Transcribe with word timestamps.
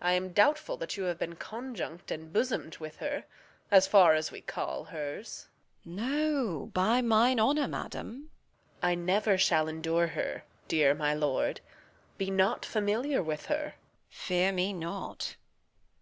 Reg. 0.00 0.06
I 0.08 0.12
am 0.14 0.32
doubtful 0.32 0.78
that 0.78 0.96
you 0.96 1.02
have 1.02 1.18
been 1.18 1.34
conjunct 1.36 2.10
And 2.10 2.32
bosom'd 2.32 2.78
with 2.78 2.96
her, 2.96 3.24
as 3.70 3.86
far 3.86 4.14
as 4.14 4.32
we 4.32 4.40
call 4.40 4.84
hers. 4.84 5.48
Edm. 5.86 5.92
No, 5.96 6.70
by 6.72 7.02
mine 7.02 7.38
honour, 7.38 7.68
madam. 7.68 8.30
Reg. 8.82 8.90
I 8.90 8.94
never 8.94 9.36
shall 9.36 9.68
endure 9.68 10.06
her. 10.06 10.44
Dear 10.66 10.94
my 10.94 11.12
lord, 11.12 11.60
Be 12.16 12.30
not 12.30 12.64
familiar 12.64 13.22
with 13.22 13.44
her. 13.52 13.74
Edm. 14.10 14.14
Fear 14.14 14.52
me 14.52 14.72
not. 14.72 15.36